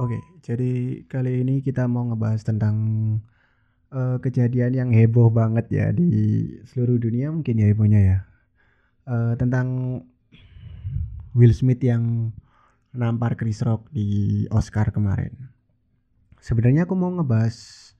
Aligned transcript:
Oke, 0.00 0.16
jadi 0.40 1.04
kali 1.12 1.44
ini 1.44 1.60
kita 1.60 1.84
mau 1.84 2.08
ngebahas 2.08 2.40
tentang 2.40 2.76
uh, 3.92 4.16
kejadian 4.16 4.72
yang 4.72 4.88
heboh 4.88 5.28
banget 5.28 5.68
ya 5.68 5.92
di 5.92 6.08
seluruh 6.72 6.96
dunia 6.96 7.28
mungkin 7.28 7.60
ya 7.60 7.68
hebohnya 7.68 8.00
ya. 8.00 8.18
Uh, 9.04 9.36
tentang 9.36 10.00
Will 11.36 11.52
Smith 11.52 11.84
yang 11.84 12.32
nampar 12.96 13.36
Chris 13.36 13.60
Rock 13.60 13.92
di 13.92 14.48
Oscar 14.48 14.88
kemarin. 14.88 15.36
Sebenarnya 16.40 16.88
aku 16.88 16.96
mau 16.96 17.12
ngebahas 17.12 17.92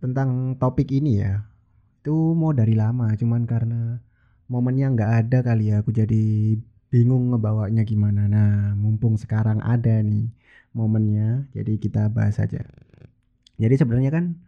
tentang 0.00 0.56
topik 0.56 0.88
ini 0.88 1.20
ya. 1.20 1.44
Itu 2.00 2.32
mau 2.32 2.56
dari 2.56 2.72
lama, 2.72 3.12
cuman 3.12 3.44
karena 3.44 4.00
momennya 4.48 4.88
nggak 4.96 5.12
ada 5.20 5.38
kali 5.44 5.68
ya, 5.68 5.84
aku 5.84 5.92
jadi 5.92 6.56
bingung 6.88 7.28
ngebawanya 7.28 7.84
gimana. 7.84 8.24
Nah, 8.24 8.72
mumpung 8.72 9.20
sekarang 9.20 9.60
ada 9.60 10.00
nih 10.00 10.32
momennya. 10.72 11.48
Jadi 11.56 11.78
kita 11.78 12.08
bahas 12.08 12.40
aja. 12.40 12.64
Jadi 13.60 13.74
sebenarnya 13.78 14.10
kan 14.12 14.42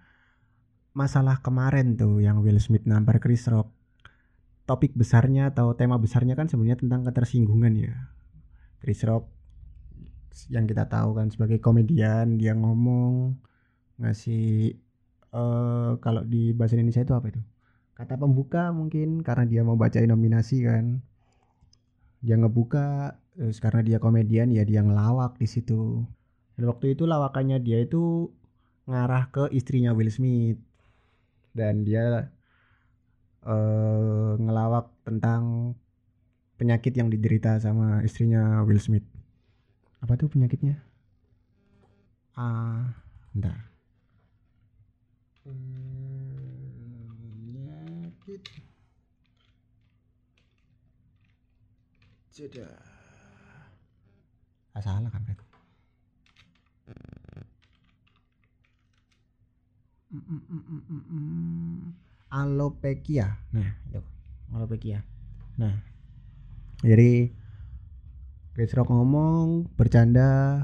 masalah 0.97 1.42
kemarin 1.45 1.95
tuh 1.98 2.23
yang 2.23 2.41
Will 2.41 2.60
Smith 2.60 2.88
nampar 2.88 3.20
Chris 3.20 3.45
Rock. 3.48 3.70
Topik 4.64 4.97
besarnya 4.97 5.52
atau 5.52 5.77
tema 5.77 6.00
besarnya 6.00 6.33
kan 6.34 6.48
sebenarnya 6.48 6.80
tentang 6.80 7.05
ketersinggungan 7.05 7.73
ya. 7.77 7.95
Chris 8.80 9.05
Rock 9.05 9.28
yang 10.50 10.66
kita 10.66 10.88
tahu 10.91 11.14
kan 11.14 11.30
sebagai 11.30 11.62
komedian 11.62 12.41
dia 12.41 12.59
ngomong 12.59 13.38
ngasih 14.02 14.75
uh, 15.30 15.95
kalau 16.02 16.27
di 16.27 16.50
bahasa 16.56 16.75
Indonesia 16.75 17.05
itu 17.05 17.14
apa 17.14 17.27
itu? 17.30 17.42
Kata 17.95 18.19
pembuka 18.19 18.75
mungkin 18.75 19.22
karena 19.22 19.45
dia 19.47 19.62
mau 19.62 19.78
bacain 19.78 20.11
nominasi 20.11 20.66
kan. 20.66 20.98
Dia 22.25 22.41
ngebuka 22.41 23.20
terus 23.34 23.58
karena 23.58 23.82
dia 23.82 23.98
komedian 23.98 24.54
ya 24.54 24.62
dia 24.62 24.80
ngelawak 24.82 25.38
di 25.38 25.46
situ. 25.50 26.06
Dan 26.54 26.70
waktu 26.70 26.94
itu 26.94 27.02
lawakannya 27.04 27.58
dia 27.58 27.82
itu 27.82 28.30
ngarah 28.86 29.27
ke 29.34 29.50
istrinya 29.50 29.90
Will 29.90 30.10
Smith. 30.10 30.58
Dan 31.55 31.82
dia 31.82 32.30
uh, 33.42 34.32
ngelawak 34.38 34.90
tentang 35.02 35.74
penyakit 36.58 36.94
yang 36.94 37.10
diderita 37.10 37.58
sama 37.58 38.06
istrinya 38.06 38.62
Will 38.62 38.78
Smith. 38.78 39.06
Apa 39.98 40.14
tuh 40.14 40.30
penyakitnya? 40.30 40.78
Ah 42.38 42.42
uh, 42.42 42.82
bentar. 43.34 43.58
Penyakit. 45.42 48.42
Jeda 52.34 52.94
ah, 54.75 54.83
salah 54.83 55.11
kan 55.11 55.22
berarti 55.22 55.44
alopecia. 62.34 63.39
Nah 63.55 63.70
itu. 63.91 64.00
Alopecia. 64.55 65.02
Nah. 65.58 65.75
Jadi 66.84 67.30
Chris 68.55 68.75
Rock 68.77 68.91
ngomong 68.92 69.72
bercanda 69.75 70.62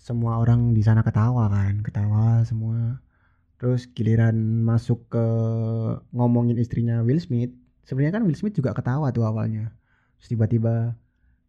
semua 0.00 0.40
orang 0.40 0.72
di 0.72 0.80
sana 0.80 1.04
ketawa 1.04 1.48
kan 1.52 1.84
ketawa 1.84 2.42
semua. 2.48 2.98
Terus 3.60 3.84
giliran 3.92 4.64
masuk 4.64 5.04
ke 5.12 5.26
ngomongin 6.16 6.56
istrinya 6.56 7.04
Will 7.04 7.20
Smith 7.20 7.52
sebenarnya 7.84 8.20
kan 8.20 8.24
Will 8.24 8.36
Smith 8.36 8.56
juga 8.56 8.72
ketawa 8.72 9.12
tuh 9.12 9.28
awalnya. 9.28 9.76
Terus 10.20 10.36
tiba-tiba 10.36 10.96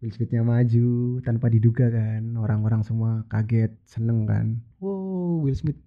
Will 0.01 0.09
Smithnya 0.09 0.41
maju 0.41 1.21
tanpa 1.21 1.45
diduga 1.53 1.85
kan. 1.93 2.33
Orang-orang 2.33 2.81
semua 2.81 3.21
kaget 3.29 3.69
seneng 3.85 4.25
kan. 4.25 4.57
Wow 4.81 5.45
Will 5.45 5.53
Smith 5.53 5.77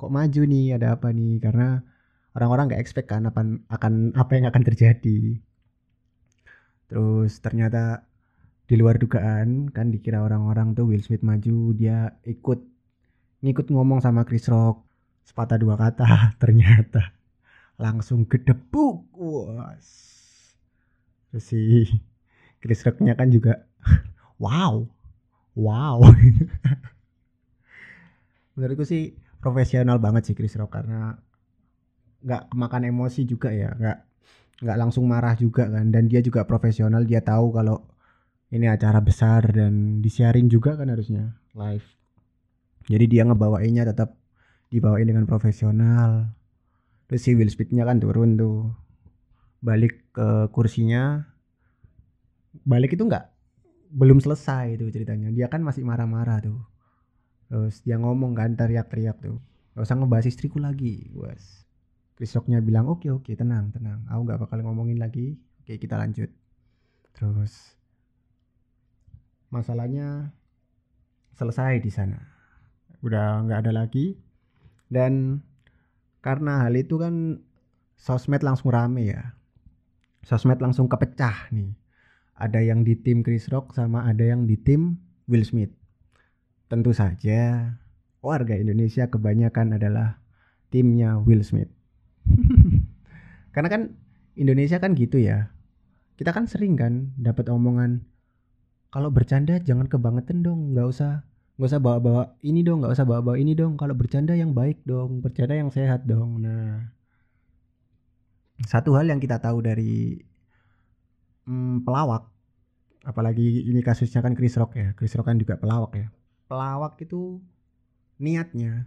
kok 0.00 0.08
maju 0.08 0.40
nih 0.48 0.80
ada 0.80 0.96
apa 0.96 1.12
nih? 1.12 1.36
Karena 1.36 1.84
orang-orang 2.32 2.72
nggak 2.72 2.82
expect 2.82 3.12
kan 3.12 3.28
apa 3.28 3.44
akan 3.68 4.16
apa 4.16 4.32
yang 4.32 4.48
akan 4.48 4.62
terjadi. 4.64 5.36
Terus 6.88 7.44
ternyata 7.44 8.08
di 8.64 8.80
luar 8.80 8.96
dugaan 8.96 9.68
kan 9.68 9.92
dikira 9.92 10.24
orang-orang 10.24 10.72
tuh 10.72 10.88
Will 10.88 11.04
Smith 11.04 11.20
maju 11.20 11.76
dia 11.76 12.16
ikut 12.24 12.60
ngikut 13.44 13.66
ngomong 13.68 14.00
sama 14.00 14.24
Chris 14.24 14.48
Rock 14.48 14.80
sepatah 15.28 15.60
dua 15.60 15.76
kata 15.76 16.08
ternyata. 16.42 17.12
Langsung 17.76 18.24
gedebuk 18.24 19.12
was. 19.12 19.88
Terus 21.28 21.44
si 21.44 21.60
Chris 22.62 22.86
Rocknya 22.86 23.18
kan 23.18 23.28
juga. 23.28 23.66
Wow. 24.42 24.90
Wow. 25.54 26.02
Menurutku 28.58 28.82
sih 28.82 29.14
profesional 29.38 30.02
banget 30.02 30.26
sih 30.26 30.34
Chris 30.34 30.58
Rock 30.58 30.74
karena 30.74 31.14
nggak 32.26 32.50
kemakan 32.50 32.90
emosi 32.90 33.22
juga 33.22 33.54
ya 33.54 33.70
nggak 33.70 33.98
nggak 34.66 34.78
langsung 34.82 35.06
marah 35.06 35.38
juga 35.38 35.70
kan. 35.70 35.94
Dan 35.94 36.10
dia 36.10 36.18
juga 36.26 36.42
profesional 36.42 37.06
dia 37.06 37.22
tahu 37.22 37.54
kalau 37.54 37.86
ini 38.50 38.66
acara 38.66 38.98
besar 38.98 39.46
dan 39.46 40.02
disiarin 40.02 40.50
juga 40.50 40.74
kan 40.74 40.90
harusnya 40.90 41.38
live. 41.54 41.86
Jadi 42.90 43.04
dia 43.06 43.22
ngebawainnya 43.22 43.86
tetap 43.94 44.18
dibawain 44.74 45.06
dengan 45.06 45.22
profesional. 45.30 46.34
Terus 47.06 47.22
si 47.22 47.30
Will 47.38 47.46
Smithnya 47.46 47.86
kan 47.86 48.02
turun 48.02 48.34
tuh. 48.34 48.74
Balik 49.62 50.10
ke 50.10 50.50
kursinya 50.50 51.31
balik 52.64 52.94
itu 52.94 53.04
nggak 53.08 53.32
belum 53.92 54.18
selesai 54.24 54.80
itu 54.80 54.88
ceritanya. 54.88 55.28
Dia 55.28 55.52
kan 55.52 55.60
masih 55.60 55.84
marah-marah 55.84 56.40
tuh. 56.40 56.60
Terus 57.52 57.84
dia 57.84 58.00
ngomong 58.00 58.32
kan 58.32 58.56
teriak-teriak 58.56 59.20
tuh. 59.20 59.36
Gak 59.76 59.84
usah 59.84 59.96
ngebahas 60.00 60.26
istriku 60.28 60.56
lagi. 60.60 61.12
Was 61.12 61.64
Chris 62.16 62.32
bilang 62.64 62.88
oke 62.88 63.04
okay, 63.04 63.10
oke 63.12 63.24
okay, 63.28 63.34
tenang 63.36 63.72
tenang. 63.72 64.04
Aku 64.08 64.24
nggak 64.24 64.40
bakal 64.48 64.64
ngomongin 64.64 64.96
lagi. 64.96 65.36
Oke 65.60 65.76
kita 65.76 66.00
lanjut. 66.00 66.32
Terus 67.12 67.76
masalahnya 69.52 70.32
selesai 71.36 71.84
di 71.84 71.92
sana. 71.92 72.20
Udah 73.04 73.44
nggak 73.44 73.68
ada 73.68 73.72
lagi. 73.84 74.16
Dan 74.88 75.44
karena 76.24 76.64
hal 76.68 76.76
itu 76.76 76.96
kan 76.96 77.40
sosmed 77.96 78.40
langsung 78.40 78.72
rame 78.72 79.12
ya. 79.12 79.36
Sosmed 80.24 80.60
langsung 80.64 80.88
kepecah 80.88 81.52
nih 81.52 81.81
ada 82.42 82.58
yang 82.58 82.82
di 82.82 82.98
tim 82.98 83.22
Chris 83.22 83.46
Rock 83.54 83.70
sama 83.78 84.02
ada 84.02 84.26
yang 84.26 84.50
di 84.50 84.58
tim 84.58 84.98
Will 85.30 85.46
Smith. 85.46 85.70
Tentu 86.66 86.90
saja 86.90 87.70
warga 88.18 88.58
Indonesia 88.58 89.06
kebanyakan 89.06 89.78
adalah 89.78 90.18
timnya 90.74 91.22
Will 91.22 91.46
Smith. 91.46 91.70
Karena 93.54 93.70
kan 93.70 93.82
Indonesia 94.34 94.82
kan 94.82 94.98
gitu 94.98 95.22
ya. 95.22 95.54
Kita 96.18 96.34
kan 96.34 96.50
sering 96.50 96.74
kan 96.74 97.14
dapat 97.14 97.46
omongan 97.46 98.02
kalau 98.90 99.08
bercanda 99.08 99.56
jangan 99.62 99.86
kebangetan 99.88 100.42
dong, 100.42 100.74
nggak 100.74 100.84
usah 100.90 101.24
nggak 101.56 101.68
usah 101.68 101.80
bawa-bawa 101.80 102.36
ini 102.42 102.60
dong, 102.66 102.82
nggak 102.82 102.92
usah 102.92 103.06
bawa-bawa 103.06 103.38
ini 103.38 103.54
dong. 103.54 103.78
Kalau 103.78 103.94
bercanda 103.94 104.34
yang 104.34 104.50
baik 104.52 104.82
dong, 104.82 105.22
bercanda 105.22 105.54
yang 105.54 105.70
sehat 105.70 106.04
dong. 106.04 106.42
Nah, 106.42 106.92
satu 108.66 108.92
hal 108.98 109.08
yang 109.08 109.22
kita 109.22 109.40
tahu 109.40 109.64
dari 109.64 110.20
hmm, 111.46 111.86
pelawak 111.86 112.31
apalagi 113.02 113.66
ini 113.66 113.82
kasusnya 113.82 114.22
kan 114.22 114.34
Chris 114.34 114.54
Rock 114.58 114.78
ya. 114.78 114.94
Chris 114.94 115.14
Rock 115.18 115.30
kan 115.30 115.38
juga 115.38 115.58
pelawak 115.58 115.92
ya. 115.98 116.08
Pelawak 116.46 116.98
itu 117.02 117.42
niatnya 118.22 118.86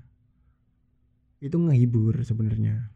itu 1.43 1.57
ngehibur 1.59 2.23
sebenarnya. 2.23 2.89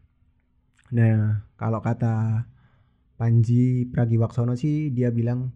Nah 0.90 1.44
kalau 1.60 1.78
kata 1.84 2.48
Panji 3.20 3.84
Pragiwaksono 3.92 4.56
sih 4.56 4.88
dia 4.88 5.12
bilang 5.12 5.52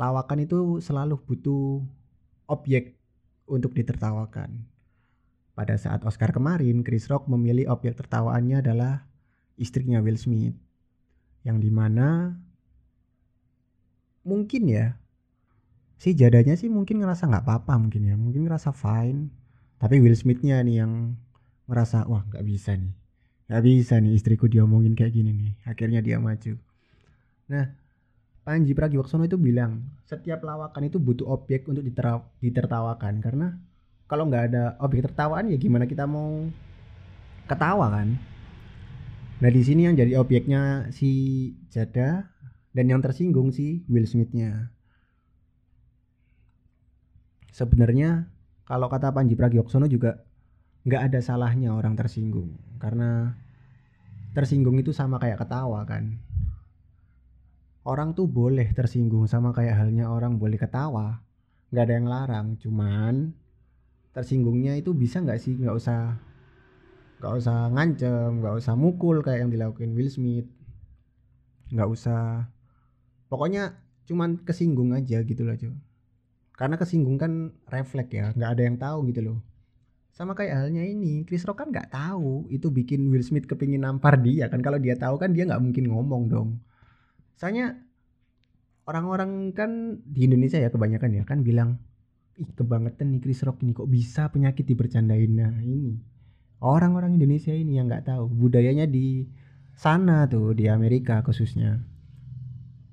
lawakan 0.00 0.48
itu 0.48 0.80
selalu 0.80 1.20
butuh 1.20 1.84
objek 2.48 2.96
untuk 3.44 3.76
ditertawakan. 3.76 4.64
Pada 5.52 5.76
saat 5.76 6.00
Oscar 6.08 6.32
kemarin 6.32 6.80
Chris 6.80 7.12
Rock 7.12 7.28
memilih 7.28 7.68
objek 7.68 8.00
tertawaannya 8.00 8.64
adalah 8.64 9.04
istrinya 9.60 10.00
Will 10.00 10.16
Smith. 10.16 10.56
Yang 11.44 11.68
di 11.68 11.70
mana 11.70 12.32
mungkin 14.24 14.72
ya 14.72 14.96
si 16.02 16.18
jadanya 16.18 16.58
sih 16.58 16.66
mungkin 16.66 16.98
ngerasa 16.98 17.30
nggak 17.30 17.46
apa-apa 17.46 17.78
mungkin 17.78 18.10
ya 18.10 18.18
mungkin 18.18 18.50
ngerasa 18.50 18.74
fine. 18.74 19.30
Tapi 19.78 20.02
Will 20.02 20.18
Smithnya 20.18 20.58
nih 20.66 20.82
yang 20.82 21.14
ngerasa 21.70 22.10
wah 22.10 22.26
nggak 22.26 22.42
bisa 22.42 22.74
nih 22.74 22.90
nggak 23.46 23.62
bisa 23.62 23.94
nih 24.02 24.10
istriku 24.18 24.50
diomongin 24.50 24.98
kayak 24.98 25.14
gini 25.14 25.30
nih 25.30 25.52
akhirnya 25.62 26.02
dia 26.02 26.18
maju. 26.18 26.58
Nah 27.46 27.70
Panji 28.42 28.74
Pragiwaksono 28.74 29.30
itu 29.30 29.38
bilang 29.38 29.86
setiap 30.02 30.42
lawakan 30.42 30.90
itu 30.90 30.98
butuh 30.98 31.30
objek 31.30 31.70
untuk 31.70 31.86
ditertawakan. 32.42 33.22
Karena 33.22 33.54
kalau 34.10 34.26
nggak 34.26 34.44
ada 34.50 34.74
objek 34.82 35.06
tertawaan 35.06 35.54
ya 35.54 35.54
gimana 35.54 35.86
kita 35.86 36.10
mau 36.10 36.50
ketawa 37.46 37.94
kan? 37.94 38.18
Nah 39.38 39.50
di 39.54 39.62
sini 39.62 39.86
yang 39.86 39.94
jadi 39.94 40.18
objeknya 40.18 40.90
si 40.90 41.10
Jada 41.70 42.26
dan 42.74 42.90
yang 42.90 42.98
tersinggung 42.98 43.54
si 43.54 43.86
Will 43.86 44.10
Smithnya 44.10 44.74
sebenarnya 47.52 48.32
kalau 48.64 48.88
kata 48.88 49.12
Panji 49.12 49.36
Pragiwaksono 49.36 49.84
juga 49.86 50.24
nggak 50.88 51.12
ada 51.12 51.20
salahnya 51.20 51.76
orang 51.76 51.94
tersinggung. 51.94 52.56
Karena 52.80 53.36
tersinggung 54.32 54.80
itu 54.80 54.90
sama 54.90 55.20
kayak 55.20 55.44
ketawa 55.44 55.84
kan. 55.84 56.18
Orang 57.84 58.16
tuh 58.16 58.26
boleh 58.26 58.72
tersinggung 58.72 59.28
sama 59.28 59.52
kayak 59.52 59.76
halnya 59.76 60.08
orang 60.08 60.40
boleh 60.40 60.56
ketawa. 60.56 61.20
Nggak 61.70 61.84
ada 61.84 61.94
yang 61.94 62.08
larang 62.08 62.46
cuman 62.58 63.14
tersinggungnya 64.16 64.76
itu 64.80 64.96
bisa 64.96 65.20
nggak 65.20 65.38
sih? 65.38 65.54
Nggak 65.60 65.76
usah 65.76 66.00
nggak 67.22 67.34
usah 67.38 67.70
ngancem 67.70 68.42
nggak 68.42 68.58
usah 68.58 68.74
mukul 68.74 69.22
kayak 69.22 69.46
yang 69.46 69.50
dilakukan 69.52 69.92
Will 69.92 70.10
Smith. 70.10 70.48
Nggak 71.68 71.88
usah. 71.92 72.48
Pokoknya 73.28 73.76
cuman 74.08 74.42
kesinggung 74.42 74.92
aja 74.96 75.22
gitu 75.22 75.46
loh 75.46 75.54
cuy 75.54 75.72
karena 76.56 76.76
kesinggung 76.76 77.16
kan 77.16 77.52
refleks 77.68 78.12
ya 78.12 78.30
nggak 78.36 78.50
ada 78.58 78.62
yang 78.62 78.76
tahu 78.76 78.98
gitu 79.08 79.20
loh. 79.24 79.38
Sama 80.12 80.36
kayak 80.36 80.68
halnya 80.68 80.84
ini 80.84 81.24
Chris 81.24 81.48
Rock 81.48 81.64
kan 81.64 81.68
nggak 81.72 81.88
tahu 81.88 82.46
itu 82.52 82.68
bikin 82.68 83.08
Will 83.08 83.24
Smith 83.24 83.48
kepingin 83.48 83.88
nampar 83.88 84.20
dia 84.20 84.46
kan. 84.52 84.60
Kalau 84.60 84.76
dia 84.76 84.94
tahu 84.94 85.16
kan 85.16 85.32
dia 85.32 85.48
nggak 85.48 85.62
mungkin 85.64 85.88
ngomong 85.88 86.22
dong. 86.28 86.48
Soalnya 87.40 87.80
orang-orang 88.84 89.56
kan 89.56 90.00
di 90.04 90.28
Indonesia 90.28 90.60
ya 90.60 90.68
kebanyakan 90.68 91.10
ya 91.16 91.24
kan 91.24 91.40
bilang 91.40 91.80
ih 92.36 92.48
kebangetan 92.52 93.12
nih 93.12 93.20
Chris 93.24 93.44
Rock 93.44 93.64
ini 93.64 93.72
kok 93.72 93.88
bisa 93.88 94.28
penyakit 94.28 94.68
dibercandain 94.68 95.32
nah 95.32 95.52
ini? 95.64 95.96
Orang-orang 96.62 97.18
Indonesia 97.18 97.50
ini 97.50 97.80
yang 97.80 97.90
nggak 97.90 98.06
tahu. 98.06 98.28
Budayanya 98.30 98.86
di 98.86 99.26
sana 99.74 100.28
tuh 100.28 100.54
di 100.54 100.68
Amerika 100.70 101.24
khususnya. 101.24 101.82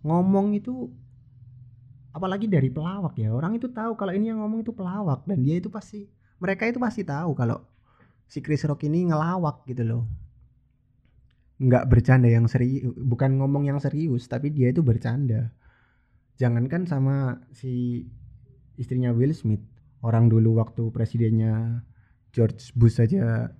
Ngomong 0.07 0.55
itu 0.55 0.89
apalagi 2.09 2.50
dari 2.50 2.73
pelawak 2.73 3.13
ya 3.17 3.29
orang 3.29 3.57
itu 3.57 3.69
tahu 3.69 3.94
kalau 3.94 4.13
ini 4.13 4.33
yang 4.33 4.41
ngomong 4.41 4.65
itu 4.65 4.73
pelawak 4.73 5.23
dan 5.29 5.45
dia 5.45 5.61
itu 5.61 5.69
pasti 5.69 6.09
mereka 6.39 6.65
itu 6.65 6.79
pasti 6.79 7.03
tahu 7.03 7.35
kalau 7.35 7.61
si 8.29 8.39
Chris 8.39 8.63
Rock 8.63 8.85
ini 8.85 9.09
ngelawak 9.09 9.65
gitu 9.65 9.83
loh. 9.83 10.03
Nggak 11.59 11.91
bercanda 11.91 12.31
yang 12.31 12.47
serius 12.47 12.88
bukan 12.95 13.35
ngomong 13.41 13.67
yang 13.67 13.81
serius 13.83 14.29
tapi 14.31 14.53
dia 14.53 14.71
itu 14.71 14.79
bercanda. 14.79 15.51
Jangankan 16.39 16.88
sama 16.88 17.44
si 17.51 18.06
istrinya 18.79 19.12
Will 19.12 19.35
Smith 19.35 19.59
orang 20.00 20.31
dulu 20.31 20.55
waktu 20.63 20.88
presidennya 20.95 21.83
George 22.31 22.71
Bush 22.79 23.03
saja 23.03 23.51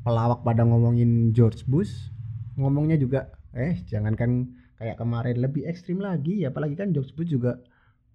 pelawak 0.00 0.40
pada 0.40 0.64
ngomongin 0.64 1.36
George 1.36 1.68
Bush 1.68 2.08
ngomongnya 2.56 2.96
juga 2.96 3.28
eh 3.52 3.84
jangankan 3.84 4.48
kayak 4.80 4.96
kemarin 4.96 5.36
lebih 5.44 5.68
ekstrim 5.68 6.00
lagi 6.00 6.48
apalagi 6.48 6.72
kan 6.72 6.96
George 6.96 7.12
Bush 7.12 7.28
juga 7.28 7.60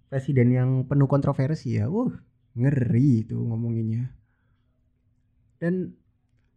presiden 0.08 0.52
yang 0.52 0.70
penuh 0.88 1.06
kontroversi 1.08 1.78
ya. 1.78 1.88
Uh 1.88 2.12
ngeri 2.58 3.22
itu 3.22 3.38
ngomonginnya. 3.38 4.10
Dan 5.62 5.94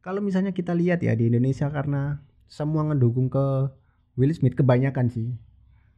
kalau 0.01 0.17
misalnya 0.17 0.49
kita 0.49 0.73
lihat 0.73 1.05
ya 1.05 1.13
di 1.13 1.29
Indonesia 1.29 1.69
karena 1.69 2.25
semua 2.49 2.89
ngedukung 2.89 3.29
ke 3.29 3.69
Will 4.17 4.33
Smith 4.33 4.57
kebanyakan 4.57 5.13
sih. 5.13 5.29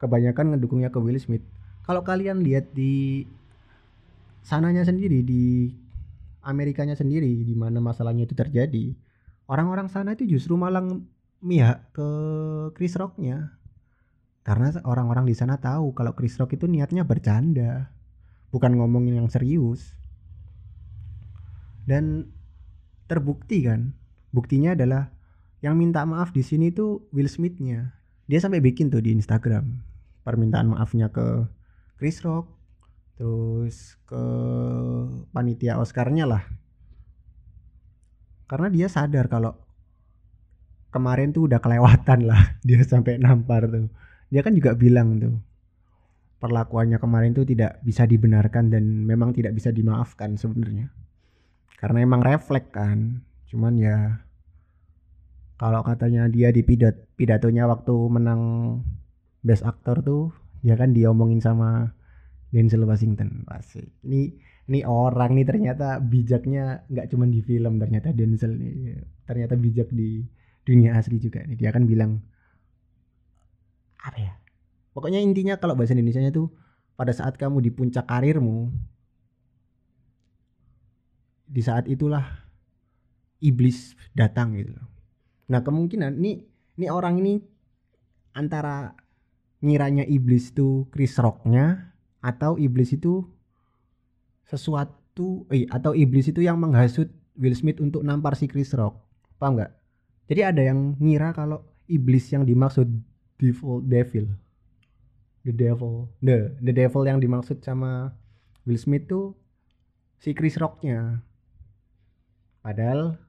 Kebanyakan 0.03 0.57
ngedukungnya 0.57 0.91
ke 0.91 0.99
Will 0.99 1.15
Smith. 1.23 1.45
Kalau 1.87 2.03
kalian 2.03 2.43
lihat 2.43 2.75
di 2.75 3.23
sananya 4.43 4.83
sendiri 4.83 5.23
di 5.23 5.71
Amerikanya 6.43 6.99
sendiri 6.99 7.47
di 7.47 7.55
mana 7.55 7.79
masalahnya 7.79 8.27
itu 8.27 8.35
terjadi 8.35 8.91
orang-orang 9.47 9.87
sana 9.87 10.11
itu 10.11 10.27
justru 10.27 10.59
malah 10.59 10.83
mihak 11.39 11.87
ke 11.95 12.09
Chris 12.75 12.95
Rocknya 12.99 13.55
karena 14.43 14.75
orang-orang 14.83 15.23
di 15.23 15.35
sana 15.35 15.55
tahu 15.55 15.95
kalau 15.95 16.11
Chris 16.11 16.35
Rock 16.35 16.59
itu 16.59 16.67
niatnya 16.67 17.07
bercanda 17.07 17.87
bukan 18.51 18.75
ngomongin 18.75 19.23
yang 19.23 19.31
serius. 19.31 19.95
Dan 21.87 22.27
terbukti 23.07 23.63
kan 23.63 23.95
buktinya 24.35 24.75
adalah 24.75 25.11
yang 25.63 25.79
minta 25.79 26.03
maaf 26.03 26.35
di 26.35 26.43
sini 26.43 26.75
tuh 26.75 27.07
Will 27.15 27.31
Smithnya. 27.31 27.95
Dia 28.27 28.43
sampai 28.43 28.59
bikin 28.59 28.91
tuh 28.91 28.99
di 28.99 29.15
Instagram 29.15 29.79
permintaan 30.27 30.75
maafnya 30.75 31.07
ke 31.07 31.47
Chris 31.95 32.19
Rock 32.23 32.51
terus 33.15 33.95
ke 34.03 34.23
panitia 35.31 35.79
Oscarnya 35.79 36.27
lah. 36.27 36.43
Karena 38.51 38.67
dia 38.67 38.91
sadar 38.91 39.31
kalau 39.31 39.55
kemarin 40.91 41.31
tuh 41.31 41.47
udah 41.47 41.63
kelewatan 41.63 42.27
lah 42.27 42.53
dia 42.67 42.83
sampai 42.83 43.17
nampar 43.23 43.71
tuh 43.71 43.87
dia 44.33 44.41
kan 44.41 44.57
juga 44.57 44.73
bilang 44.73 45.21
tuh 45.21 45.37
perlakuannya 46.41 46.97
kemarin 46.97 47.37
tuh 47.37 47.45
tidak 47.45 47.77
bisa 47.85 48.09
dibenarkan 48.09 48.73
dan 48.73 49.05
memang 49.05 49.29
tidak 49.29 49.53
bisa 49.53 49.69
dimaafkan 49.69 50.33
sebenarnya. 50.35 50.89
Karena 51.77 52.01
emang 52.01 52.25
refleks 52.25 52.73
kan 52.73 53.21
cuman 53.53 53.77
ya 53.77 54.25
kalau 55.61 55.85
katanya 55.85 56.25
dia 56.25 56.49
di 56.49 56.65
pidat 56.65 57.13
pidatonya 57.13 57.69
waktu 57.69 57.93
menang 58.09 58.41
best 59.45 59.61
actor 59.61 60.01
tuh 60.01 60.33
dia 60.65 60.73
kan 60.73 60.97
diomongin 60.97 61.37
sama 61.37 61.93
Denzel 62.49 62.89
Washington. 62.89 63.45
Pasti 63.45 63.85
ini 64.09 64.33
ini 64.65 64.81
orang 64.81 65.37
nih 65.37 65.45
ternyata 65.45 66.01
bijaknya 66.01 66.81
nggak 66.89 67.13
cuma 67.13 67.29
di 67.29 67.45
film 67.45 67.77
ternyata 67.77 68.09
Denzel 68.09 68.57
nih 68.57 68.97
ternyata 69.29 69.53
bijak 69.53 69.93
di 69.93 70.25
dunia 70.65 70.97
asli 70.97 71.21
juga 71.21 71.45
nih. 71.45 71.53
Dia 71.53 71.69
kan 71.69 71.85
bilang 71.85 72.32
apa 74.03 74.19
ya 74.19 74.33
Pokoknya 74.93 75.19
intinya 75.19 75.57
kalau 75.57 75.73
bahasa 75.73 75.97
Indonesia 75.97 76.21
tuh 76.29 76.53
pada 76.93 77.09
saat 77.09 77.33
kamu 77.35 77.65
di 77.65 77.73
puncak 77.73 78.05
karirmu 78.05 78.69
di 81.49 81.61
saat 81.65 81.89
itulah 81.89 82.21
iblis 83.41 83.97
datang 84.13 84.53
gitu. 84.53 84.77
Nah, 85.49 85.65
kemungkinan 85.65 86.21
ini 86.21 86.45
ini 86.77 86.87
orang 86.93 87.17
ini 87.25 87.41
antara 88.37 88.93
ngiranya 89.65 90.05
iblis 90.05 90.53
itu 90.53 90.85
Chris 90.93 91.17
Rocknya 91.17 91.93
atau 92.21 92.55
iblis 92.61 92.93
itu 92.93 93.25
sesuatu 94.45 95.49
eh 95.49 95.65
atau 95.73 95.97
iblis 95.97 96.29
itu 96.29 96.45
yang 96.45 96.61
menghasut 96.61 97.09
Will 97.33 97.57
Smith 97.57 97.81
untuk 97.81 98.05
nampar 98.05 98.37
si 98.37 98.45
Chris 98.45 98.69
Rock. 98.77 99.01
Paham 99.41 99.57
nggak? 99.57 99.73
Jadi 100.29 100.41
ada 100.45 100.61
yang 100.61 100.93
ngira 101.01 101.33
kalau 101.33 101.65
iblis 101.89 102.29
yang 102.29 102.45
dimaksud 102.45 102.85
devil 103.43 103.83
devil. 103.83 104.25
The 105.43 105.51
devil. 105.51 106.07
The 106.23 106.55
the 106.63 106.71
devil 106.71 107.03
yang 107.03 107.19
dimaksud 107.19 107.59
sama 107.59 108.15
Will 108.63 108.79
Smith 108.79 109.11
tuh 109.11 109.35
si 110.23 110.31
Chris 110.31 110.55
Rocknya. 110.55 111.19
Padahal 112.63 113.19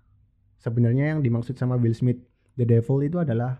sebenarnya 0.63 1.11
yang 1.11 1.21
dimaksud 1.27 1.59
sama 1.59 1.75
Will 1.75 1.99
Smith 1.99 2.23
the 2.55 2.63
devil 2.63 3.03
itu 3.03 3.19
adalah 3.19 3.59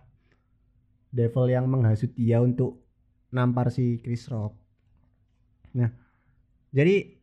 devil 1.11 1.51
yang 1.51 1.67
menghasut 1.67 2.15
dia 2.15 2.39
untuk 2.39 2.79
nampar 3.35 3.75
si 3.75 3.99
Chris 3.99 4.31
Rock. 4.31 4.55
Nah 5.75 5.91
jadi 6.71 7.19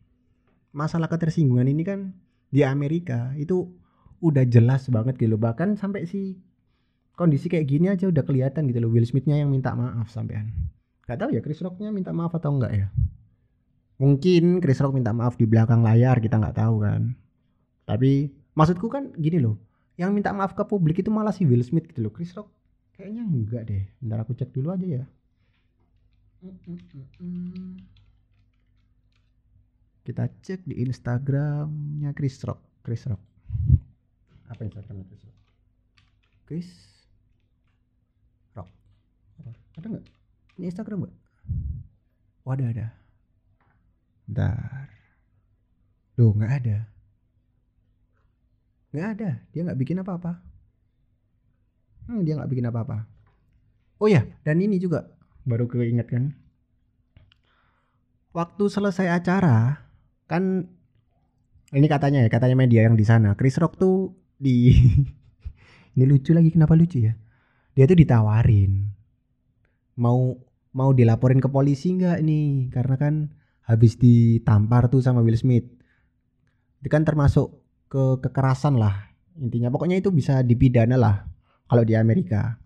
masalah 0.76 1.08
ketersinggungan 1.08 1.72
ini 1.72 1.84
kan 1.88 2.12
di 2.52 2.68
Amerika 2.68 3.32
itu 3.40 3.72
udah 4.20 4.44
jelas 4.44 4.92
banget 4.92 5.16
gitu. 5.16 5.40
Bahkan 5.40 5.80
sampai 5.80 6.04
si 6.04 6.40
kondisi 7.16 7.48
kayak 7.52 7.68
gini 7.68 7.92
aja 7.92 8.08
udah 8.08 8.24
kelihatan 8.26 8.68
gitu 8.72 8.80
loh 8.82 8.92
Will 8.92 9.06
Smithnya 9.06 9.40
yang 9.40 9.52
minta 9.52 9.76
maaf 9.76 10.10
sampean 10.10 10.52
Gak 11.12 11.28
tahu 11.28 11.36
ya 11.36 11.42
Chris 11.44 11.60
Rocknya 11.60 11.92
minta 11.92 12.16
maaf 12.16 12.32
atau 12.40 12.56
enggak 12.56 12.72
ya. 12.72 12.88
Mungkin 14.00 14.64
Chris 14.64 14.80
Rock 14.80 14.96
minta 14.96 15.12
maaf 15.12 15.36
di 15.36 15.44
belakang 15.44 15.84
layar 15.84 16.24
kita 16.24 16.40
nggak 16.40 16.56
tahu 16.56 16.88
kan. 16.88 17.20
Tapi 17.84 18.32
maksudku 18.56 18.88
kan 18.88 19.12
gini 19.20 19.44
loh, 19.44 19.60
yang 20.00 20.16
minta 20.16 20.32
maaf 20.32 20.56
ke 20.56 20.64
publik 20.64 21.04
itu 21.04 21.12
malah 21.12 21.36
si 21.36 21.44
Will 21.44 21.68
Smith 21.68 21.90
gitu 21.92 22.08
loh. 22.08 22.16
Chris 22.16 22.32
Rock 22.32 22.48
kayaknya 22.96 23.28
enggak 23.28 23.68
deh. 23.68 23.84
Bentar 24.00 24.24
aku 24.24 24.40
cek 24.40 24.56
dulu 24.56 24.72
aja 24.72 24.88
ya. 24.88 25.04
Kita 30.08 30.32
cek 30.32 30.64
di 30.64 30.80
Instagramnya 30.80 32.16
Chris 32.16 32.40
Rock. 32.48 32.64
Chris 32.88 33.04
Rock. 33.04 33.20
Apa 34.48 34.64
Instagramnya 34.64 35.06
Chris 35.12 35.22
Rock? 35.28 35.38
Chris. 36.48 36.70
Ada 39.80 39.86
nggak? 39.88 40.06
Ini 40.60 40.66
Instagram 40.68 41.08
gak? 41.08 41.16
Oh 42.44 42.52
ada 42.52 42.66
ada. 42.68 42.88
Bentar. 44.26 44.88
Loh 46.18 46.34
nggak 46.36 46.54
ada. 46.64 46.78
Nggak 48.92 49.08
ada. 49.18 49.30
Dia 49.54 49.62
nggak 49.68 49.80
bikin 49.80 50.02
apa-apa. 50.02 50.32
Hmm, 52.10 52.26
dia 52.26 52.36
nggak 52.36 52.52
bikin 52.52 52.68
apa-apa. 52.68 53.08
Oh 54.02 54.10
ya, 54.10 54.26
dan 54.42 54.58
ini 54.58 54.82
juga 54.82 55.06
baru 55.46 55.70
keinget 55.70 56.10
kan. 56.10 56.34
Waktu 58.34 58.64
selesai 58.66 59.12
acara, 59.12 59.86
kan 60.26 60.66
ini 61.72 61.88
katanya 61.88 62.26
ya, 62.26 62.30
katanya 62.32 62.58
media 62.58 62.82
yang 62.90 62.98
di 62.98 63.06
sana. 63.06 63.38
Chris 63.38 63.62
Rock 63.62 63.78
tuh 63.78 64.18
di 64.42 64.74
ini 65.96 66.04
lucu 66.10 66.34
lagi 66.34 66.50
kenapa 66.50 66.74
lucu 66.74 67.06
ya? 67.06 67.14
Dia 67.78 67.86
tuh 67.86 67.96
ditawarin 67.96 69.01
mau 70.02 70.34
mau 70.74 70.90
dilaporin 70.98 71.38
ke 71.38 71.46
polisi 71.54 71.94
nggak 71.94 72.20
nih? 72.26 72.74
Karena 72.74 72.96
kan 72.98 73.14
habis 73.70 74.02
ditampar 74.02 74.90
tuh 74.90 75.06
sama 75.06 75.22
Will 75.22 75.38
Smith. 75.38 75.70
Itu 76.82 76.90
kan 76.90 77.06
termasuk 77.06 77.62
ke 77.86 78.18
kekerasan 78.26 78.82
lah 78.82 79.14
intinya. 79.38 79.70
Pokoknya 79.70 80.02
itu 80.02 80.10
bisa 80.10 80.42
dipidana 80.42 80.98
lah 80.98 81.22
kalau 81.70 81.86
di 81.86 81.94
Amerika. 81.94 82.58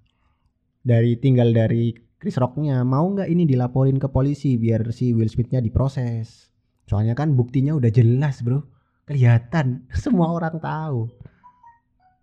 Dari 0.86 1.18
tinggal 1.20 1.52
dari 1.52 1.92
Chris 2.16 2.38
Rocknya 2.40 2.86
mau 2.88 3.04
nggak 3.10 3.28
ini 3.28 3.44
dilaporin 3.44 4.00
ke 4.00 4.08
polisi 4.08 4.56
biar 4.56 4.88
si 4.96 5.12
Will 5.12 5.28
Smithnya 5.28 5.60
diproses? 5.60 6.48
Soalnya 6.86 7.18
kan 7.18 7.34
buktinya 7.34 7.76
udah 7.76 7.92
jelas 7.92 8.40
bro. 8.46 8.64
Kelihatan. 9.06 9.86
Semua 10.04 10.32
orang 10.32 10.56
tahu. 10.62 11.10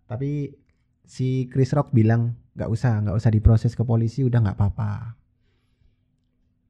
Tapi 0.07 0.50
si 1.02 1.50
Chris 1.50 1.75
Rock 1.75 1.90
bilang 1.92 2.38
nggak 2.52 2.68
usah 2.68 3.00
nggak 3.00 3.16
usah 3.16 3.30
diproses 3.32 3.73
ke 3.73 3.82
polisi 3.82 4.21
udah 4.25 4.38
nggak 4.44 4.56
apa-apa. 4.61 5.16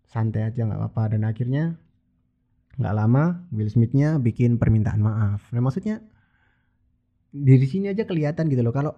Santai 0.07 0.47
aja 0.47 0.63
nggak 0.63 0.79
apa-apa. 0.79 1.03
Dan 1.17 1.27
akhirnya 1.27 1.75
nggak 2.79 2.95
lama 2.95 3.45
Will 3.53 3.69
Smithnya 3.69 4.17
bikin 4.23 4.57
permintaan 4.57 5.03
maaf. 5.03 5.51
Nah 5.51 5.61
maksudnya 5.61 6.01
dari 7.33 7.67
sini 7.67 7.91
aja 7.91 8.05
kelihatan 8.05 8.49
gitu 8.53 8.61
loh 8.61 8.75
kalau 8.75 8.93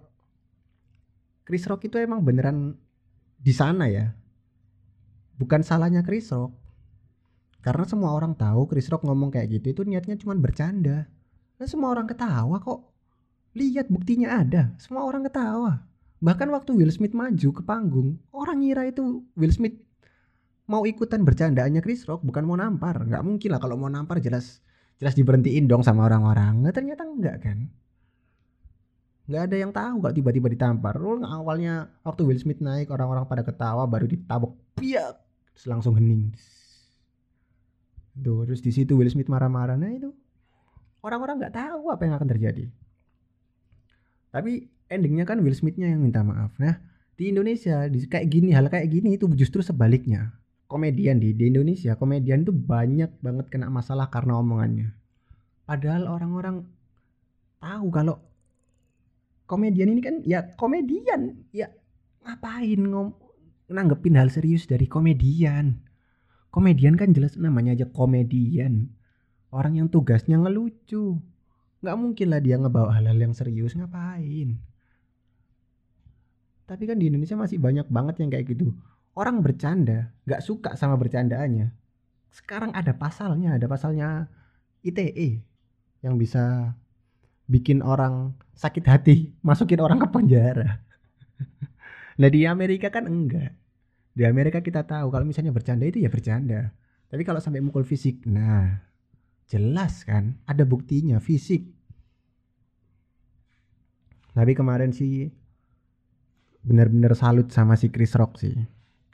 Chris 1.44 1.64
Rock 1.68 1.86
itu 1.88 2.00
emang 2.00 2.24
beneran 2.24 2.76
di 3.40 3.52
sana 3.52 3.88
ya. 3.88 4.12
Bukan 5.40 5.64
salahnya 5.64 6.04
Chris 6.04 6.28
Rock. 6.32 6.52
Karena 7.64 7.88
semua 7.88 8.12
orang 8.12 8.36
tahu 8.36 8.68
Chris 8.68 8.92
Rock 8.92 9.08
ngomong 9.08 9.32
kayak 9.32 9.48
gitu 9.48 9.72
itu 9.72 9.82
niatnya 9.88 10.20
cuma 10.20 10.36
bercanda. 10.36 11.08
Dan 11.56 11.66
semua 11.68 11.96
orang 11.96 12.04
ketawa 12.04 12.60
kok. 12.60 12.92
Lihat 13.54 13.88
buktinya 13.88 14.42
ada. 14.42 14.74
Semua 14.76 15.06
orang 15.06 15.24
ketawa 15.24 15.93
bahkan 16.24 16.48
waktu 16.48 16.72
Will 16.72 16.88
Smith 16.88 17.12
maju 17.12 17.48
ke 17.52 17.60
panggung 17.60 18.16
orang 18.32 18.64
ngira 18.64 18.88
itu 18.88 19.20
Will 19.36 19.52
Smith 19.52 19.76
mau 20.64 20.88
ikutan 20.88 21.20
bercandaannya 21.20 21.84
Chris 21.84 22.08
Rock 22.08 22.24
bukan 22.24 22.44
mau 22.48 22.56
nampar. 22.56 23.04
Nggak 23.04 23.22
mungkin 23.24 23.48
lah 23.52 23.60
kalau 23.60 23.76
mau 23.76 23.92
nampar 23.92 24.20
jelas 24.24 24.64
jelas 24.96 25.12
diberhentiin 25.12 25.68
dong 25.68 25.84
sama 25.84 26.08
orang-orang. 26.08 26.64
Nah, 26.64 26.72
ternyata 26.72 27.04
enggak 27.04 27.36
kan? 27.44 27.68
Nggak 29.24 29.42
ada 29.50 29.56
yang 29.56 29.72
tahu 29.72 29.96
kalau 30.04 30.14
tiba-tiba 30.14 30.48
ditampar. 30.52 30.96
Lu 31.00 31.20
awalnya 31.24 31.88
waktu 32.04 32.22
Will 32.24 32.40
Smith 32.40 32.60
naik 32.60 32.92
orang-orang 32.92 33.24
pada 33.28 33.44
ketawa 33.44 33.84
baru 33.88 34.08
ditabok 34.08 34.52
piak 34.76 35.20
langsung 35.68 35.96
hening. 35.96 36.32
Tuh 38.14 38.46
terus 38.46 38.60
di 38.62 38.72
situ 38.72 38.96
Will 38.96 39.08
Smith 39.12 39.28
marah-marah. 39.28 39.76
Nah 39.76 39.92
itu 39.92 40.12
orang-orang 41.04 41.40
nggak 41.40 41.56
tahu 41.56 41.92
apa 41.92 42.02
yang 42.04 42.14
akan 42.16 42.28
terjadi. 42.28 42.64
Tapi 44.32 44.66
endingnya 44.94 45.26
kan 45.26 45.42
Will 45.42 45.54
Smithnya 45.54 45.90
yang 45.90 46.00
minta 46.00 46.22
maaf. 46.22 46.54
Nah 46.62 46.78
di 47.14 47.30
Indonesia 47.30 47.86
di 47.86 48.02
kayak 48.10 48.26
gini 48.26 48.50
hal 48.50 48.66
kayak 48.66 48.90
gini 48.90 49.14
itu 49.14 49.30
justru 49.38 49.62
sebaliknya. 49.62 50.34
Komedian 50.64 51.20
di, 51.22 51.36
di 51.36 51.52
Indonesia 51.52 51.94
komedian 51.94 52.42
itu 52.42 52.50
banyak 52.50 53.20
banget 53.20 53.46
kena 53.52 53.70
masalah 53.70 54.10
karena 54.10 54.40
omongannya. 54.40 54.96
Padahal 55.68 56.10
orang-orang 56.10 56.66
tahu 57.62 57.86
kalau 57.94 58.16
komedian 59.46 59.92
ini 59.92 60.00
kan 60.02 60.16
ya 60.24 60.42
komedian 60.56 61.44
ya 61.52 61.68
ngapain 62.24 62.80
ngom 62.80 63.12
nanggepin 63.70 64.18
hal 64.18 64.32
serius 64.32 64.66
dari 64.66 64.90
komedian? 64.90 65.78
Komedian 66.50 66.98
kan 66.98 67.14
jelas 67.14 67.38
namanya 67.38 67.74
aja 67.78 67.86
komedian. 67.90 68.90
Orang 69.54 69.78
yang 69.78 69.86
tugasnya 69.86 70.40
ngelucu. 70.40 71.22
Nggak 71.84 71.96
mungkin 72.00 72.26
lah 72.32 72.40
dia 72.42 72.56
ngebawa 72.58 72.90
hal-hal 72.98 73.18
yang 73.20 73.34
serius 73.36 73.76
ngapain 73.78 74.58
tapi 76.64 76.88
kan 76.88 76.97
di 76.97 77.12
Indonesia 77.12 77.37
masih 77.37 77.61
banyak 77.61 77.87
banget 77.92 78.25
yang 78.25 78.30
kayak 78.33 78.56
gitu. 78.56 78.73
Orang 79.14 79.44
bercanda 79.44 80.11
nggak 80.25 80.42
suka 80.42 80.71
sama 80.75 80.97
bercandaannya. 80.97 81.71
Sekarang 82.33 82.75
ada 82.75 82.97
pasalnya 82.97 83.54
ada 83.54 83.66
pasalnya 83.68 84.26
ITE 84.83 85.44
yang 86.02 86.16
bisa 86.16 86.75
bikin 87.47 87.85
orang 87.85 88.33
sakit 88.56 88.85
hati 88.88 89.16
masukin 89.47 89.80
orang 89.80 90.00
ke 90.00 90.09
penjara. 90.09 90.80
Nah 92.14 92.30
di 92.30 92.47
Amerika 92.47 92.94
kan 92.94 93.11
enggak. 93.11 93.59
Di 94.14 94.23
Amerika 94.23 94.62
kita 94.62 94.87
tahu 94.87 95.11
kalau 95.11 95.26
misalnya 95.26 95.50
bercanda 95.50 95.83
itu 95.83 95.99
ya 95.99 96.06
bercanda. 96.06 96.71
Tapi 97.11 97.26
kalau 97.26 97.42
sampai 97.42 97.59
mukul 97.59 97.83
fisik 97.83 98.23
nah 98.23 98.87
jelas 99.50 100.06
kan 100.06 100.38
ada 100.47 100.62
buktinya 100.62 101.18
fisik. 101.18 101.66
Tapi 104.30 104.54
kemarin 104.54 104.94
sih 104.94 105.35
benar-benar 106.64 107.12
salut 107.12 107.52
sama 107.52 107.76
si 107.76 107.92
Chris 107.92 108.16
Rock 108.16 108.40
sih. 108.40 108.56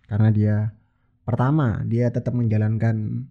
Karena 0.07 0.31
dia 0.31 0.71
pertama 1.27 1.83
dia 1.87 2.09
tetap 2.11 2.33
menjalankan 2.35 3.27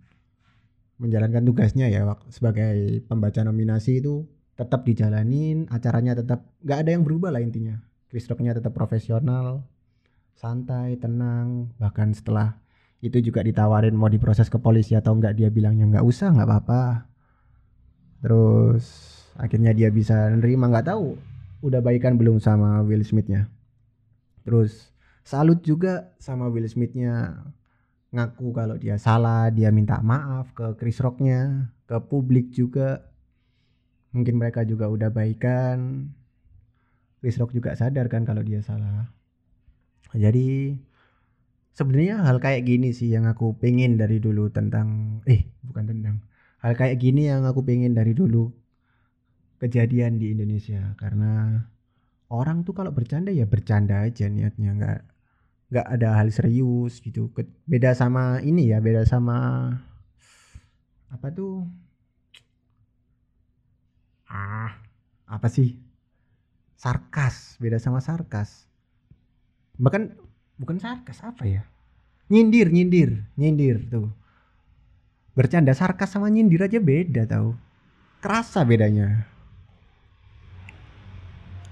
menjalankan 1.00 1.44
tugasnya 1.48 1.88
ya 1.88 2.04
sebagai 2.28 3.04
pembaca 3.08 3.40
nominasi 3.44 4.04
itu 4.04 4.28
tetap 4.60 4.84
dijalanin 4.84 5.72
acaranya 5.72 6.20
tetap 6.20 6.44
nggak 6.60 6.80
ada 6.84 6.90
yang 6.92 7.04
berubah 7.08 7.32
lah 7.32 7.40
intinya. 7.40 7.80
Chris 8.12 8.28
Rocknya 8.28 8.52
tetap 8.52 8.76
profesional 8.76 9.64
santai 10.36 11.00
tenang 11.00 11.72
bahkan 11.80 12.12
setelah 12.12 12.60
itu 13.00 13.24
juga 13.24 13.40
ditawarin 13.40 13.96
mau 13.96 14.12
diproses 14.12 14.52
ke 14.52 14.60
polisi 14.60 14.92
atau 14.92 15.16
enggak 15.16 15.40
dia 15.40 15.48
bilangnya 15.48 15.88
nggak 15.88 16.06
usah 16.06 16.36
nggak 16.36 16.48
apa-apa. 16.48 16.84
Terus 18.20 18.84
akhirnya 19.40 19.72
dia 19.72 19.88
bisa 19.88 20.28
nerima 20.36 20.68
nggak 20.68 20.92
tahu 20.92 21.16
udah 21.64 21.80
baikan 21.80 22.20
belum 22.20 22.44
sama 22.44 22.84
Will 22.84 23.04
Smithnya 23.08 23.48
terus 24.50 24.90
salut 25.22 25.62
juga 25.62 26.18
sama 26.18 26.50
Will 26.50 26.66
Smithnya. 26.66 27.46
Ngaku 28.10 28.50
kalau 28.58 28.74
dia 28.82 28.98
salah 28.98 29.54
dia 29.54 29.70
minta 29.70 30.02
maaf 30.02 30.50
ke 30.58 30.74
Chris 30.82 30.98
Rocknya 30.98 31.70
ke 31.86 32.02
publik 32.02 32.50
juga. 32.50 33.06
Mungkin 34.10 34.42
mereka 34.42 34.66
juga 34.66 34.90
udah 34.90 35.14
baikan. 35.14 36.10
Chris 37.22 37.38
Rock 37.38 37.54
juga 37.54 37.78
sadar 37.78 38.10
kan 38.10 38.26
kalau 38.26 38.42
dia 38.42 38.66
salah. 38.66 39.14
Jadi 40.18 40.74
sebenarnya 41.78 42.26
hal 42.26 42.42
kayak 42.42 42.66
gini 42.66 42.90
sih 42.90 43.14
yang 43.14 43.30
aku 43.30 43.54
pengen 43.54 44.02
dari 44.02 44.18
dulu 44.18 44.50
tentang 44.50 45.22
eh 45.30 45.46
bukan 45.62 45.86
tentang 45.94 46.26
hal 46.66 46.74
kayak 46.74 46.98
gini 46.98 47.30
yang 47.30 47.46
aku 47.46 47.62
pengen 47.62 47.94
dari 47.94 48.18
dulu 48.18 48.50
kejadian 49.62 50.18
di 50.18 50.34
Indonesia. 50.34 50.98
Karena 50.98 51.62
orang 52.30 52.62
tuh 52.62 52.78
kalau 52.78 52.94
bercanda 52.94 53.34
ya 53.34 53.50
bercanda 53.50 54.06
aja 54.06 54.30
niatnya 54.30 54.72
nggak 54.78 55.00
nggak 55.70 55.88
ada 55.98 56.10
hal 56.22 56.30
serius 56.30 57.02
gitu. 57.02 57.30
Beda 57.66 57.94
sama 57.98 58.42
ini 58.42 58.70
ya 58.70 58.82
beda 58.82 59.06
sama 59.06 59.70
apa 61.10 61.28
tuh? 61.34 61.66
Ah 64.30 64.78
apa 65.26 65.50
sih? 65.50 65.78
Sarkas 66.78 67.58
beda 67.58 67.82
sama 67.82 68.00
sarkas. 68.02 68.70
Bahkan 69.82 70.14
bukan 70.62 70.78
sarkas 70.78 71.22
apa 71.26 71.50
ya? 71.50 71.66
Nyindir 72.30 72.70
nyindir 72.70 73.26
nyindir 73.38 73.90
tuh. 73.90 74.10
Bercanda 75.34 75.74
sarkas 75.74 76.14
sama 76.14 76.30
nyindir 76.30 76.62
aja 76.62 76.78
beda 76.78 77.26
tau. 77.26 77.58
Kerasa 78.22 78.68
bedanya 78.68 79.39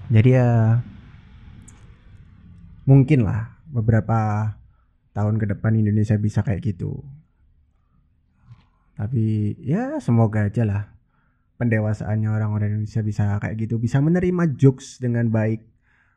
jadi 0.08 0.30
ya 0.40 0.48
mungkin 2.88 3.28
lah 3.28 3.60
beberapa 3.68 4.52
tahun 5.12 5.36
ke 5.36 5.52
depan 5.52 5.76
Indonesia 5.76 6.16
bisa 6.16 6.40
kayak 6.40 6.64
gitu. 6.64 7.04
Tapi 8.96 9.54
ya 9.62 10.00
semoga 10.00 10.48
aja 10.48 10.64
lah 10.64 10.82
pendewasaannya 11.58 12.30
orang-orang 12.30 12.80
Indonesia 12.80 13.02
bisa 13.04 13.36
kayak 13.42 13.68
gitu, 13.68 13.76
bisa 13.76 13.98
menerima 14.00 14.56
jokes 14.56 15.02
dengan 15.02 15.28
baik. 15.28 15.66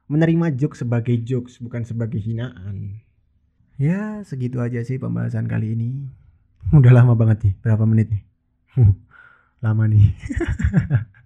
Menerima 0.08 0.54
jokes 0.56 0.86
sebagai 0.86 1.18
jokes 1.22 1.60
bukan 1.60 1.84
sebagai 1.84 2.22
hinaan. 2.22 3.02
Ya, 3.82 4.22
segitu 4.22 4.62
aja 4.62 4.86
sih 4.86 5.02
pembahasan 5.02 5.50
kali 5.50 5.74
ini. 5.74 5.90
Udah 6.70 6.94
lama 6.94 7.18
banget 7.18 7.50
nih, 7.50 7.54
berapa 7.66 7.84
menit 7.90 8.08
nih? 8.14 8.24
lama 9.66 9.84
nih. 9.90 10.14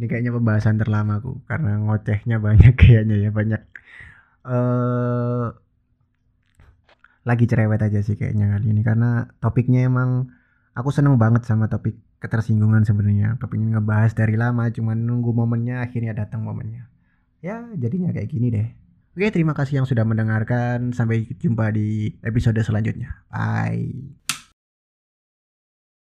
ini 0.00 0.08
kayaknya 0.08 0.32
pembahasan 0.32 0.80
terlamaku 0.80 1.44
karena 1.44 1.76
ngocehnya 1.76 2.40
banyak 2.40 2.72
kayaknya 2.80 3.28
ya, 3.28 3.30
banyak. 3.30 3.60
Uh, 4.40 5.52
lagi 7.28 7.44
cerewet 7.44 7.84
aja 7.84 8.00
sih 8.00 8.16
kayaknya 8.16 8.56
kali 8.56 8.72
ini. 8.72 8.80
Karena 8.80 9.28
topiknya 9.44 9.84
emang 9.84 10.32
aku 10.72 10.88
seneng 10.88 11.20
banget 11.20 11.44
sama 11.44 11.68
topik 11.68 12.00
ketersinggungan 12.16 12.88
sebenarnya. 12.88 13.36
Topiknya 13.36 13.76
ngebahas 13.76 14.16
dari 14.16 14.40
lama 14.40 14.72
cuman 14.72 14.96
nunggu 15.04 15.36
momennya 15.36 15.84
akhirnya 15.84 16.16
datang 16.16 16.48
momennya. 16.48 16.88
Ya 17.44 17.68
jadinya 17.76 18.08
kayak 18.08 18.32
gini 18.32 18.48
deh. 18.48 18.68
Oke 19.12 19.28
terima 19.28 19.52
kasih 19.52 19.84
yang 19.84 19.88
sudah 19.88 20.08
mendengarkan. 20.08 20.96
Sampai 20.96 21.28
jumpa 21.28 21.76
di 21.76 22.16
episode 22.24 22.56
selanjutnya. 22.64 23.20
Bye 23.28 24.19